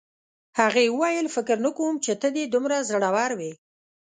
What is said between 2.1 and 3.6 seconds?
ته دې دومره زړور وې